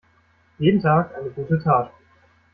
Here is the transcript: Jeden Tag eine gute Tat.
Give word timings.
Jeden 0.57 0.81
Tag 0.81 1.13
eine 1.15 1.29
gute 1.29 1.61
Tat. 1.61 1.91